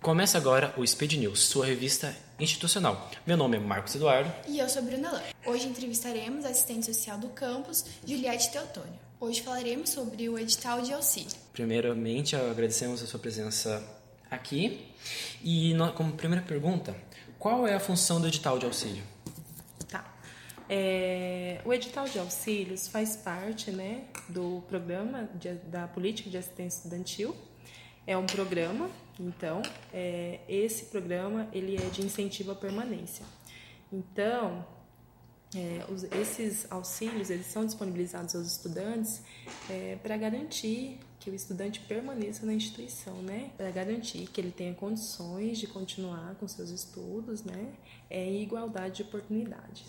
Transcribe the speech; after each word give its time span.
Começa 0.00 0.38
agora 0.38 0.72
o 0.78 0.86
Speed 0.86 1.12
News, 1.18 1.40
sua 1.40 1.66
revista 1.66 2.16
institucional. 2.38 3.10
Meu 3.26 3.36
nome 3.36 3.58
é 3.58 3.60
Marcos 3.60 3.94
Eduardo. 3.94 4.32
E 4.48 4.58
eu 4.58 4.66
sou 4.66 4.80
Bruna 4.80 5.12
Lan. 5.12 5.22
Hoje 5.44 5.68
entrevistaremos 5.68 6.46
a 6.46 6.48
assistente 6.48 6.86
social 6.86 7.18
do 7.18 7.28
campus, 7.28 7.84
Juliette 8.06 8.50
Teotônio. 8.50 8.98
Hoje 9.20 9.42
falaremos 9.42 9.90
sobre 9.90 10.26
o 10.30 10.38
edital 10.38 10.80
de 10.80 10.94
auxílio. 10.94 11.30
Primeiramente, 11.52 12.34
agradecemos 12.34 13.02
a 13.02 13.06
sua 13.06 13.20
presença 13.20 13.86
aqui. 14.30 14.90
E 15.44 15.74
como 15.94 16.12
primeira 16.12 16.42
pergunta, 16.46 16.96
qual 17.38 17.68
é 17.68 17.74
a 17.74 17.80
função 17.80 18.22
do 18.22 18.26
edital 18.26 18.58
de 18.58 18.64
auxílio? 18.64 19.02
Tá. 19.86 20.14
É, 20.66 21.60
o 21.62 21.74
edital 21.74 22.06
de 22.06 22.18
auxílios 22.18 22.88
faz 22.88 23.16
parte 23.16 23.70
né, 23.70 24.04
do 24.30 24.62
programa 24.66 25.28
de, 25.34 25.52
da 25.66 25.86
política 25.86 26.30
de 26.30 26.38
assistência 26.38 26.78
estudantil. 26.78 27.36
É 28.06 28.16
um 28.16 28.26
programa 28.26 28.90
então, 29.20 29.60
é, 29.92 30.40
esse 30.48 30.86
programa 30.86 31.46
ele 31.52 31.76
é 31.76 31.90
de 31.90 32.00
incentivo 32.00 32.52
à 32.52 32.54
permanência. 32.54 33.24
Então, 33.92 34.64
é, 35.54 35.84
os, 35.92 36.04
esses 36.04 36.66
auxílios 36.72 37.28
eles 37.28 37.46
são 37.46 37.66
disponibilizados 37.66 38.34
aos 38.34 38.46
estudantes 38.46 39.20
é, 39.68 39.98
para 40.02 40.16
garantir 40.16 40.98
que 41.18 41.28
o 41.28 41.34
estudante 41.34 41.80
permaneça 41.80 42.46
na 42.46 42.54
instituição, 42.54 43.20
né? 43.20 43.50
Para 43.58 43.70
garantir 43.70 44.26
que 44.28 44.40
ele 44.40 44.50
tenha 44.50 44.72
condições 44.72 45.58
de 45.58 45.66
continuar 45.66 46.34
com 46.36 46.48
seus 46.48 46.70
estudos, 46.70 47.44
né? 47.44 47.74
É, 48.08 48.24
em 48.24 48.42
igualdade 48.42 48.96
de 48.96 49.02
oportunidades. 49.02 49.84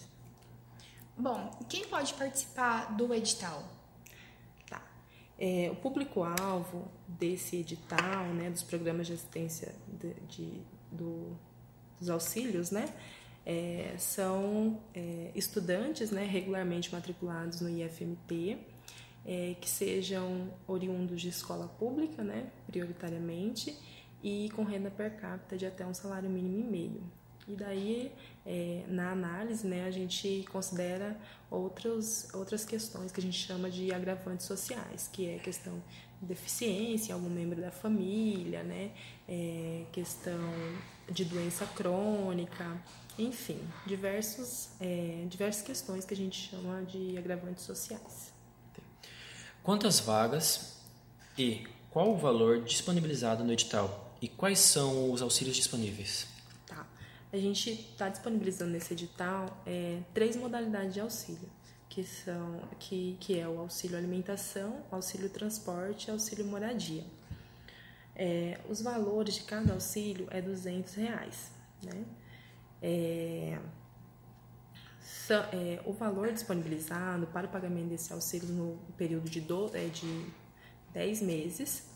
Bom, 1.18 1.58
quem 1.70 1.88
pode 1.88 2.14
participar 2.16 2.98
do 2.98 3.14
edital? 3.14 3.64
É, 5.44 5.72
o 5.72 5.76
público-alvo 5.76 6.88
desse 7.08 7.56
edital, 7.58 8.26
né, 8.26 8.48
dos 8.52 8.62
programas 8.62 9.08
de 9.08 9.14
assistência 9.14 9.74
de, 9.88 10.14
de 10.28 10.62
do, 10.92 11.36
dos 12.00 12.12
auxílios, 12.12 12.70
né, 12.70 12.94
é, 13.44 13.96
são 13.98 14.80
é, 14.94 15.32
estudantes 15.34 16.12
né, 16.12 16.26
regularmente 16.26 16.94
matriculados 16.94 17.60
no 17.60 17.68
IFMT, 17.72 18.60
é, 19.26 19.56
que 19.60 19.68
sejam 19.68 20.54
oriundos 20.68 21.20
de 21.20 21.30
escola 21.30 21.68
pública, 21.68 22.24
né, 22.24 22.52
prioritariamente, 22.68 23.76
e 24.22 24.48
com 24.52 24.64
renda 24.64 24.92
per 24.92 25.20
capita 25.20 25.58
de 25.58 25.66
até 25.66 25.84
um 25.84 25.94
salário 25.96 26.30
mínimo 26.30 26.60
e 26.60 26.64
meio. 26.70 27.04
E 27.48 27.56
daí, 27.56 28.12
é, 28.46 28.84
na 28.88 29.12
análise, 29.12 29.66
né, 29.68 29.86
a 29.86 29.92
gente 29.92 30.46
considera 30.52 31.18
outros, 31.50 32.34
outras 32.34 32.64
questões 32.64 33.12
que 33.12 33.20
a 33.20 33.24
gente 33.24 33.38
chama 33.38 33.70
de 33.70 33.94
agravantes 33.94 34.46
sociais, 34.46 35.10
que 35.12 35.28
é 35.28 35.40
questão 35.40 35.82
de 36.22 36.28
deficiência, 36.28 37.14
algum 37.14 37.30
membro 37.30 37.60
da 37.60 37.72
família, 37.72 38.64
né, 38.64 38.92
é, 39.28 39.86
questão 39.92 40.40
de 41.10 41.26
doença 41.26 41.66
crônica, 41.66 42.80
enfim, 43.18 43.60
diversos, 43.86 44.70
é, 44.80 45.26
diversas 45.28 45.62
questões 45.64 46.06
que 46.06 46.14
a 46.14 46.18
gente 46.18 46.50
chama 46.50 46.84
de 46.84 47.18
agravantes 47.18 47.64
sociais. 47.64 48.32
Quantas 49.62 50.00
vagas 50.00 50.78
e 51.38 51.68
qual 51.90 52.12
o 52.12 52.18
valor 52.18 52.64
disponibilizado 52.64 53.44
no 53.44 53.52
edital? 53.52 54.16
E 54.22 54.28
quais 54.28 54.60
são 54.60 55.12
os 55.12 55.22
auxílios 55.22 55.56
disponíveis? 55.56 56.31
A 57.32 57.38
gente 57.38 57.72
está 57.72 58.10
disponibilizando 58.10 58.72
nesse 58.72 58.94
edital 58.94 59.62
é, 59.66 60.02
três 60.14 60.36
modalidades 60.36 60.94
de 60.94 61.00
auxílio, 61.00 61.50
que 61.88 62.04
são 62.04 62.60
que, 62.78 63.18
que 63.20 63.40
é 63.40 63.48
o 63.48 63.60
auxílio 63.60 63.98
alimentação, 63.98 64.84
auxílio 64.92 65.30
transporte 65.30 66.08
e 66.08 66.12
auxílio 66.12 66.46
moradia. 66.46 67.06
É, 68.16 68.60
os 68.70 68.82
valores 68.82 69.36
de 69.36 69.44
cada 69.44 69.74
auxílio 69.74 70.28
é 70.30 70.42
200 70.42 70.94
reais, 70.96 71.52
né? 71.82 72.06
É, 72.82 73.60
é, 75.54 75.82
o 75.86 75.94
valor 75.94 76.34
disponibilizado 76.34 77.28
para 77.28 77.48
o 77.48 77.50
pagamento 77.50 77.88
desse 77.88 78.12
auxílio 78.12 78.50
no 78.50 78.78
período 78.98 79.30
de, 79.30 79.40
do, 79.40 79.72
é 79.74 79.86
de 79.88 80.26
10 80.94 81.22
meses 81.22 81.91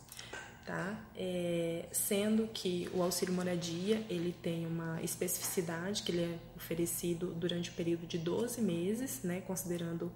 tá? 0.66 1.00
É, 1.16 1.88
sendo 1.92 2.48
que 2.48 2.90
o 2.94 3.04
auxílio 3.04 3.34
moradia 3.34 4.04
ele 4.10 4.36
tem 4.42 4.66
uma 4.66 5.02
especificidade 5.02 6.02
que 6.02 6.12
ele 6.12 6.24
é 6.24 6.40
oferecido 6.56 7.28
durante 7.36 7.70
o 7.70 7.74
período 7.74 8.08
de 8.08 8.18
12 8.18 8.62
meses, 8.62 9.22
né? 9.24 9.42
Considerando 9.42 10.12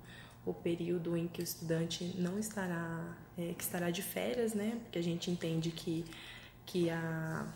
o 0.45 0.53
período 0.53 1.15
em 1.15 1.27
que 1.27 1.41
o 1.41 1.43
estudante 1.43 2.15
não 2.17 2.39
estará, 2.39 3.15
é, 3.37 3.53
que 3.53 3.63
estará 3.63 3.91
de 3.91 4.01
férias, 4.01 4.53
né? 4.53 4.79
Porque 4.83 4.97
a 4.97 5.03
gente 5.03 5.29
entende 5.29 5.69
que, 5.69 6.03
que 6.65 6.89
a, 6.89 7.47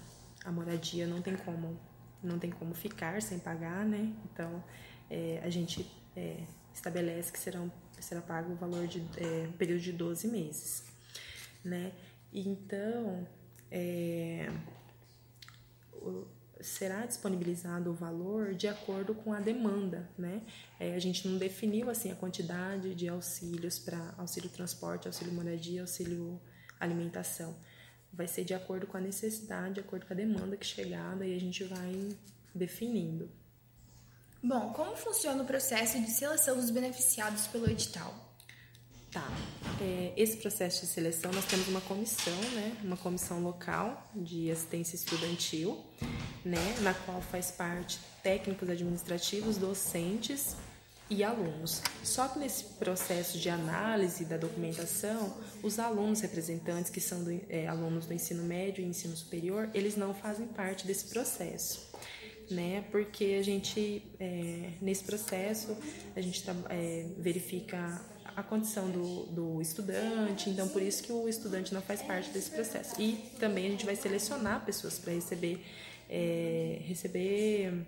a 0.45 0.51
moradia 0.51 1.07
não 1.07 1.21
tem 1.21 1.35
como 1.35 1.77
não 2.21 2.39
tem 2.39 2.51
como 2.51 2.73
ficar 2.73 3.21
sem 3.21 3.37
pagar, 3.37 3.83
né? 3.85 4.13
Então 4.31 4.63
é, 5.09 5.41
a 5.43 5.49
gente 5.49 5.85
é, 6.15 6.37
estabelece 6.73 7.31
que 7.31 7.39
serão, 7.39 7.71
será 7.99 8.21
pago 8.21 8.53
o 8.53 8.55
valor 8.55 8.87
de 8.87 9.03
é, 9.17 9.49
período 9.57 9.81
de 9.81 9.91
12 9.91 10.27
meses, 10.27 10.85
né? 11.65 11.91
Então, 12.33 13.27
é, 13.69 14.49
será 16.59 17.05
disponibilizado 17.05 17.91
o 17.91 17.93
valor 17.93 18.55
de 18.55 18.67
acordo 18.67 19.13
com 19.13 19.33
a 19.33 19.39
demanda, 19.39 20.09
né? 20.17 20.41
É, 20.79 20.95
a 20.95 20.99
gente 20.99 21.27
não 21.27 21.37
definiu 21.37 21.89
assim 21.89 22.11
a 22.11 22.15
quantidade 22.15 22.95
de 22.95 23.07
auxílios 23.07 23.77
para 23.77 24.13
auxílio 24.17 24.49
transporte, 24.49 25.07
auxílio 25.07 25.33
moradia, 25.33 25.81
auxílio 25.81 26.41
alimentação. 26.79 27.55
Vai 28.11 28.27
ser 28.27 28.43
de 28.43 28.53
acordo 28.53 28.87
com 28.87 28.97
a 28.97 29.01
necessidade, 29.01 29.75
de 29.75 29.79
acordo 29.79 30.05
com 30.05 30.13
a 30.13 30.15
demanda 30.15 30.55
que 30.55 30.65
chegar, 30.65 31.15
daí 31.15 31.35
a 31.35 31.39
gente 31.39 31.63
vai 31.63 32.09
definindo. 32.53 33.29
Bom, 34.41 34.73
como 34.73 34.95
funciona 34.95 35.41
o 35.41 35.45
processo 35.45 35.99
de 36.01 36.11
seleção 36.11 36.55
dos 36.55 36.69
beneficiados 36.69 37.47
pelo 37.47 37.69
edital? 37.69 38.22
Tá. 39.13 39.31
É, 39.79 40.11
esse 40.17 40.37
processo 40.37 40.81
de 40.81 40.87
seleção, 40.87 41.31
nós 41.31 41.45
temos 41.45 41.67
uma 41.67 41.81
comissão, 41.81 42.33
né? 42.55 42.75
Uma 42.83 42.97
comissão 42.97 43.43
local 43.43 44.09
de 44.15 44.49
assistência 44.49 44.95
estudantil, 44.95 45.79
né? 46.43 46.75
Na 46.81 46.95
qual 46.95 47.21
faz 47.21 47.51
parte 47.51 47.99
técnicos 48.23 48.67
administrativos, 48.67 49.57
docentes 49.57 50.55
e 51.11 51.23
alunos. 51.23 51.81
Só 52.03 52.27
que 52.27 52.39
nesse 52.39 52.63
processo 52.79 53.37
de 53.37 53.49
análise 53.49 54.25
da 54.25 54.35
documentação, 54.35 55.37
os 55.61 55.77
alunos 55.77 56.21
representantes, 56.21 56.89
que 56.89 56.99
são 56.99 57.23
do, 57.23 57.39
é, 57.49 57.67
alunos 57.67 58.07
do 58.07 58.13
ensino 58.15 58.41
médio 58.43 58.83
e 58.83 58.87
ensino 58.87 59.15
superior, 59.15 59.69
eles 59.75 59.95
não 59.95 60.15
fazem 60.15 60.47
parte 60.47 60.87
desse 60.87 61.05
processo. 61.05 61.93
Né, 62.51 62.83
porque 62.91 63.37
a 63.39 63.41
gente, 63.41 64.03
é, 64.19 64.73
nesse 64.81 65.05
processo, 65.05 65.77
a 66.13 66.19
gente 66.19 66.43
é, 66.69 67.07
verifica 67.17 68.01
a 68.35 68.43
condição 68.43 68.89
do, 68.89 69.25
do 69.27 69.61
estudante, 69.61 70.49
então 70.49 70.67
por 70.67 70.81
isso 70.81 71.03
que 71.03 71.11
o 71.11 71.27
estudante 71.27 71.73
não 71.73 71.81
faz 71.81 72.01
parte 72.01 72.29
desse 72.29 72.49
processo. 72.49 72.99
E 72.99 73.13
também 73.39 73.67
a 73.67 73.69
gente 73.69 73.85
vai 73.85 73.95
selecionar 73.95 74.65
pessoas 74.65 74.97
para 74.97 75.13
receber, 75.13 75.63
é, 76.09 76.79
receber 76.83 77.85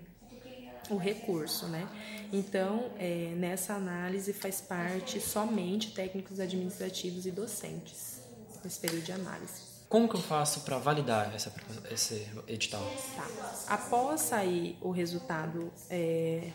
o 0.89 0.97
recurso, 0.97 1.67
né? 1.67 1.87
Então, 2.31 2.91
é, 2.97 3.33
nessa 3.35 3.73
análise 3.73 4.33
faz 4.33 4.61
parte 4.61 5.19
somente 5.19 5.91
técnicos 5.91 6.39
administrativos 6.39 7.25
e 7.25 7.31
docentes, 7.31 8.19
nesse 8.63 8.79
período 8.79 9.03
de 9.03 9.11
análise. 9.11 9.75
Como 9.87 10.09
que 10.09 10.15
eu 10.15 10.21
faço 10.21 10.61
para 10.61 10.77
validar 10.77 11.33
essa, 11.33 11.53
esse 11.91 12.27
edital? 12.47 12.83
Tá. 13.15 13.55
Após 13.67 14.21
sair 14.21 14.77
o 14.81 14.89
resultado 14.89 15.71
é, 15.89 16.51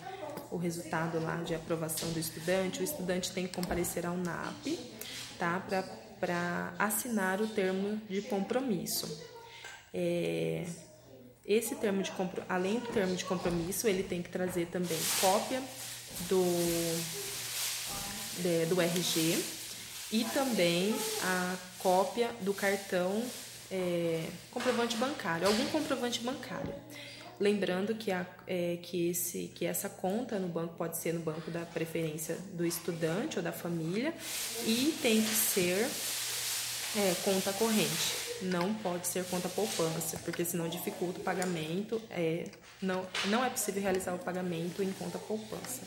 o 0.51 0.57
resultado 0.57 1.21
lá 1.21 1.37
de 1.37 1.55
aprovação 1.55 2.11
do 2.13 2.19
estudante, 2.19 2.81
o 2.81 2.85
estudante 2.85 3.33
tem 3.33 3.47
que 3.47 3.55
comparecer 3.55 4.07
ao 4.07 4.17
NAP, 4.17 4.79
tá? 5.39 5.63
Para 6.19 6.75
assinar 6.79 7.41
o 7.41 7.47
termo 7.47 8.01
de 8.09 8.23
compromisso. 8.23 9.31
É, 9.93 10.67
esse 11.45 11.75
termo 11.77 12.03
de 12.03 12.13
além 12.49 12.79
do 12.79 12.89
termo 12.89 13.17
de 13.17 13.25
compromisso, 13.25 13.89
ele 13.89 14.03
tem 14.03 14.23
que 14.23 14.29
trazer 14.29 14.67
também 14.67 14.99
cópia 15.21 15.63
do, 16.29 16.45
de, 18.43 18.67
do 18.67 18.81
RG 18.81 19.43
e 20.13 20.25
também 20.33 20.95
a 21.23 21.57
cópia 21.79 22.31
do 22.41 22.53
cartão 22.53 23.25
é, 23.71 24.27
comprovante 24.51 24.97
bancário, 24.97 25.47
algum 25.47 25.67
comprovante 25.67 26.21
bancário. 26.21 26.75
Lembrando 27.41 27.95
que, 27.95 28.13
a, 28.13 28.27
é, 28.47 28.79
que, 28.83 29.09
esse, 29.09 29.51
que 29.55 29.65
essa 29.65 29.89
conta 29.89 30.39
no 30.39 30.47
banco 30.47 30.75
pode 30.77 30.99
ser 30.99 31.15
no 31.15 31.21
banco 31.21 31.51
da 31.51 31.61
preferência 31.61 32.37
do 32.53 32.67
estudante 32.67 33.39
ou 33.39 33.43
da 33.43 33.51
família 33.51 34.13
e 34.67 34.95
tem 35.01 35.23
que 35.23 35.35
ser 35.35 35.89
é, 36.99 37.15
conta 37.25 37.51
corrente. 37.55 38.21
Não 38.43 38.75
pode 38.75 39.07
ser 39.07 39.25
conta 39.25 39.49
poupança, 39.49 40.19
porque 40.23 40.45
senão 40.45 40.69
dificulta 40.69 41.19
o 41.19 41.23
pagamento. 41.23 42.01
É, 42.11 42.45
não, 42.83 43.07
não 43.27 43.43
é 43.43 43.49
possível 43.49 43.81
realizar 43.83 44.15
o 44.15 44.19
pagamento 44.19 44.83
em 44.83 44.93
conta 44.93 45.19
poupança. 45.19 45.81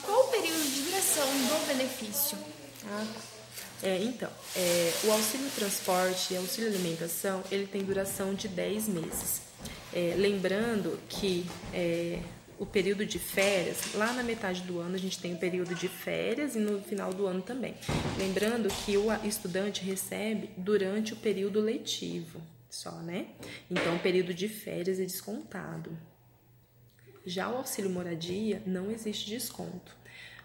Qual 0.00 0.28
o 0.28 0.28
período 0.28 0.62
de 0.62 0.80
duração 0.80 1.26
do 1.26 1.66
benefício? 1.66 2.38
Ah, 2.86 3.06
É, 3.82 4.02
então, 4.02 4.30
é, 4.54 4.92
o 5.04 5.12
auxílio 5.12 5.48
transporte 5.50 6.34
e 6.34 6.36
auxílio 6.36 6.70
alimentação, 6.70 7.42
ele 7.50 7.66
tem 7.66 7.82
duração 7.82 8.34
de 8.34 8.48
10 8.48 8.88
meses. 8.88 9.42
É, 9.92 10.14
lembrando 10.16 10.98
que 11.08 11.46
é, 11.72 12.20
o 12.58 12.64
período 12.64 13.04
de 13.04 13.18
férias, 13.18 13.94
lá 13.94 14.12
na 14.12 14.22
metade 14.22 14.62
do 14.62 14.80
ano 14.80 14.94
a 14.94 14.98
gente 14.98 15.18
tem 15.18 15.34
o 15.34 15.38
período 15.38 15.74
de 15.74 15.88
férias 15.88 16.56
e 16.56 16.58
no 16.58 16.80
final 16.80 17.12
do 17.12 17.26
ano 17.26 17.42
também. 17.42 17.74
Lembrando 18.18 18.68
que 18.84 18.96
o 18.96 19.12
estudante 19.24 19.84
recebe 19.84 20.50
durante 20.56 21.12
o 21.12 21.16
período 21.16 21.60
letivo 21.60 22.40
só, 22.70 22.90
né? 22.90 23.28
Então, 23.70 23.96
o 23.96 23.98
período 23.98 24.34
de 24.34 24.48
férias 24.48 25.00
é 25.00 25.04
descontado. 25.04 25.96
Já 27.24 27.48
o 27.48 27.56
auxílio 27.56 27.90
moradia 27.90 28.62
não 28.66 28.90
existe 28.90 29.28
desconto. 29.28 29.96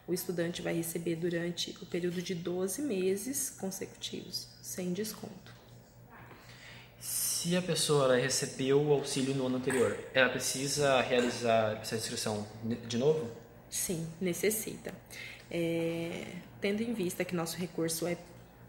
O 0.08 0.14
estudante 0.14 0.62
vai 0.62 0.74
receber 0.74 1.16
durante 1.16 1.78
o 1.82 1.86
período 1.86 2.22
de 2.22 2.36
12 2.36 2.82
meses 2.82 3.50
consecutivos, 3.50 4.48
sem 4.62 4.94
desconto. 4.94 5.54
Se 7.00 7.56
a 7.56 7.62
pessoa 7.62 8.16
recebeu 8.18 8.80
o 8.82 8.94
auxílio 8.94 9.34
no 9.34 9.48
ano 9.48 9.58
anterior, 9.58 9.98
ela 10.14 10.30
precisa 10.30 11.02
realizar 11.02 11.80
essa 11.82 11.96
inscrição 11.96 12.48
de 12.88 12.98
novo? 12.98 13.32
Sim, 13.70 14.08
necessita. 14.20 14.94
É, 15.50 16.28
tendo 16.60 16.84
em 16.84 16.94
vista 16.94 17.26
que 17.26 17.34
nosso 17.34 17.58
recurso 17.58 18.06
é, 18.06 18.18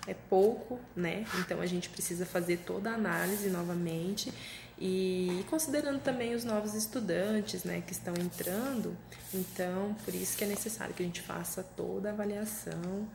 é 0.07 0.15
pouco, 0.15 0.81
né? 0.97 1.25
Então 1.39 1.61
a 1.61 1.67
gente 1.67 1.89
precisa 1.89 2.27
fazer 2.27 2.59
toda 2.59 2.91
a 2.91 2.95
análise 2.95 3.49
novamente 3.49 4.33
e 4.79 5.45
considerando 5.49 6.01
também 6.01 6.35
os 6.35 6.45
novos 6.45 6.75
estudantes, 6.75 7.63
né, 7.63 7.83
que 7.87 7.93
estão 7.93 8.15
entrando, 8.15 8.97
então 9.33 9.95
por 10.05 10.13
isso 10.13 10.37
que 10.37 10.43
é 10.43 10.47
necessário 10.47 10.93
que 10.93 11.03
a 11.03 11.07
gente 11.07 11.23
faça 11.23 11.63
toda 11.63 12.09
a 12.09 12.13
avaliação 12.13 13.09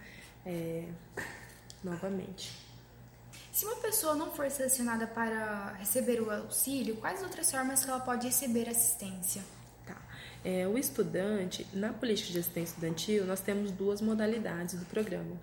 é, 0.45 0.85
novamente. 1.83 2.51
Se 3.51 3.65
uma 3.65 3.75
pessoa 3.77 4.15
não 4.15 4.31
for 4.31 4.49
selecionada 4.49 5.07
para 5.07 5.73
receber 5.79 6.21
o 6.21 6.31
auxílio, 6.31 6.95
quais 6.97 7.21
outras 7.23 7.51
formas 7.51 7.83
que 7.83 7.89
ela 7.89 7.99
pode 7.99 8.27
receber 8.27 8.69
assistência? 8.69 9.43
Tá. 9.85 9.97
É, 10.45 10.67
o 10.67 10.77
estudante, 10.77 11.67
na 11.73 11.91
política 11.91 12.31
de 12.31 12.39
assistência 12.39 12.75
estudantil, 12.75 13.25
nós 13.25 13.41
temos 13.41 13.71
duas 13.71 13.99
modalidades 13.99 14.75
do 14.75 14.85
programa. 14.85 15.35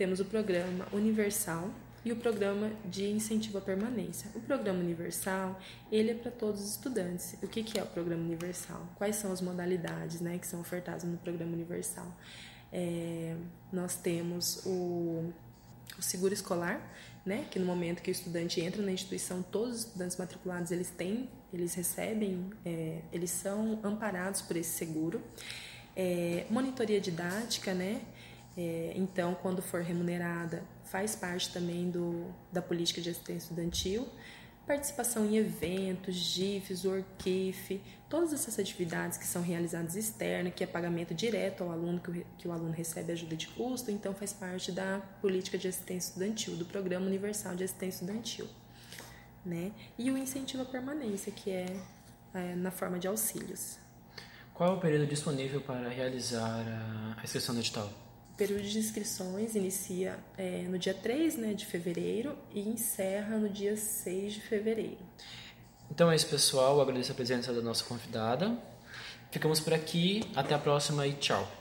Temos 0.00 0.18
o 0.18 0.24
programa 0.24 0.86
universal 0.94 1.70
e 2.02 2.10
o 2.10 2.16
programa 2.16 2.70
de 2.86 3.04
incentivo 3.10 3.58
à 3.58 3.60
permanência. 3.60 4.30
O 4.34 4.40
programa 4.40 4.80
universal, 4.80 5.60
ele 5.92 6.12
é 6.12 6.14
para 6.14 6.30
todos 6.30 6.62
os 6.62 6.70
estudantes. 6.70 7.36
O 7.42 7.46
que, 7.46 7.62
que 7.62 7.78
é 7.78 7.82
o 7.82 7.86
programa 7.86 8.22
universal? 8.22 8.80
Quais 8.96 9.16
são 9.16 9.30
as 9.30 9.42
modalidades 9.42 10.22
né, 10.22 10.38
que 10.38 10.46
são 10.46 10.58
ofertadas 10.58 11.04
no 11.04 11.18
programa 11.18 11.52
universal? 11.52 12.16
É, 12.72 13.36
nós 13.70 13.94
temos 13.94 14.64
o, 14.64 15.34
o 15.98 16.00
seguro 16.00 16.32
escolar, 16.32 16.80
né? 17.26 17.46
Que 17.50 17.58
no 17.58 17.66
momento 17.66 18.00
que 18.00 18.10
o 18.10 18.12
estudante 18.12 18.58
entra 18.58 18.80
na 18.80 18.92
instituição, 18.92 19.42
todos 19.42 19.80
os 19.80 19.84
estudantes 19.84 20.16
matriculados 20.16 20.70
eles 20.70 20.88
têm, 20.88 21.28
eles 21.52 21.74
recebem, 21.74 22.50
é, 22.64 23.02
eles 23.12 23.32
são 23.32 23.78
amparados 23.84 24.40
por 24.40 24.56
esse 24.56 24.70
seguro. 24.70 25.20
É, 25.94 26.46
monitoria 26.48 27.02
didática, 27.02 27.74
né? 27.74 28.00
É, 28.60 28.92
então, 28.94 29.34
quando 29.40 29.62
for 29.62 29.80
remunerada, 29.80 30.62
faz 30.84 31.16
parte 31.16 31.50
também 31.50 31.90
do, 31.90 32.26
da 32.52 32.60
política 32.60 33.00
de 33.00 33.08
assistência 33.08 33.48
estudantil 33.48 34.06
participação 34.70 35.26
em 35.26 35.36
eventos, 35.36 36.14
GIFs, 36.14 36.84
WorkIF, 36.84 37.82
todas 38.08 38.32
essas 38.32 38.56
atividades 38.56 39.18
que 39.18 39.26
são 39.26 39.42
realizadas 39.42 39.96
externa, 39.96 40.48
que 40.48 40.62
é 40.62 40.66
pagamento 40.66 41.12
direto 41.12 41.64
ao 41.64 41.72
aluno, 41.72 41.98
que 41.98 42.10
o, 42.10 42.26
que 42.38 42.46
o 42.46 42.52
aluno 42.52 42.70
recebe 42.70 43.10
ajuda 43.10 43.34
de 43.34 43.48
custo, 43.48 43.90
então 43.90 44.14
faz 44.14 44.32
parte 44.32 44.70
da 44.70 45.00
política 45.20 45.58
de 45.58 45.66
assistência 45.66 46.10
estudantil, 46.10 46.54
do 46.54 46.64
Programa 46.64 47.04
Universal 47.04 47.56
de 47.56 47.64
Assistência 47.64 48.04
Estudantil. 48.04 48.46
Né? 49.44 49.72
E 49.98 50.08
o 50.08 50.16
incentivo 50.16 50.62
à 50.62 50.66
permanência, 50.66 51.32
que 51.32 51.50
é, 51.50 51.66
é 52.32 52.54
na 52.54 52.70
forma 52.70 52.96
de 52.96 53.08
auxílios. 53.08 53.76
Qual 54.54 54.74
é 54.74 54.76
o 54.76 54.78
período 54.78 55.08
disponível 55.08 55.60
para 55.62 55.88
realizar 55.88 56.64
a 57.16 57.24
inscrição 57.24 57.56
no 57.56 57.60
edital? 57.60 57.90
Período 58.36 58.62
de 58.62 58.78
inscrições 58.78 59.54
inicia 59.54 60.18
é, 60.36 60.62
no 60.62 60.78
dia 60.78 60.94
3 60.94 61.36
né, 61.36 61.54
de 61.54 61.66
fevereiro 61.66 62.36
e 62.52 62.60
encerra 62.60 63.36
no 63.36 63.48
dia 63.48 63.76
6 63.76 64.34
de 64.34 64.40
fevereiro. 64.40 64.98
Então 65.90 66.10
é 66.10 66.16
isso, 66.16 66.28
pessoal. 66.28 66.76
Eu 66.76 66.82
agradeço 66.82 67.12
a 67.12 67.14
presença 67.14 67.52
da 67.52 67.60
nossa 67.60 67.84
convidada. 67.84 68.56
Ficamos 69.30 69.60
por 69.60 69.74
aqui. 69.74 70.22
Até 70.34 70.54
a 70.54 70.58
próxima 70.58 71.06
e 71.06 71.12
tchau. 71.14 71.59